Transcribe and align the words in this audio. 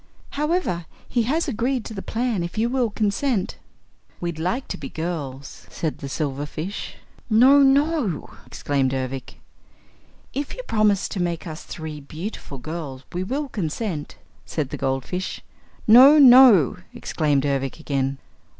However, 0.31 0.87
he 1.07 1.21
has 1.29 1.47
agreed 1.47 1.85
to 1.85 1.93
the 1.93 2.01
plan 2.01 2.41
if 2.41 2.57
you 2.57 2.69
will 2.69 2.89
consent." 2.89 3.59
"We'd 4.19 4.39
like 4.39 4.67
to 4.69 4.77
be 4.77 4.89
girls," 4.89 5.67
said 5.69 5.99
the 5.99 6.09
silverfish. 6.09 6.95
"No, 7.29 7.59
no!" 7.61 8.31
exclaimed 8.47 8.95
Ervic. 8.95 9.35
"If 10.33 10.55
you 10.55 10.63
promise 10.63 11.07
to 11.09 11.21
make 11.21 11.45
us 11.45 11.63
three 11.63 11.99
beautiful 11.99 12.57
girls, 12.57 13.03
we 13.13 13.21
will 13.23 13.47
consent," 13.47 14.15
said 14.43 14.71
the 14.71 14.75
goldfish. 14.77 15.41
"No, 15.85 16.17
no!" 16.17 16.77
exclaimed 16.95 17.45
Ervic 17.45 17.79
again. 17.79 18.17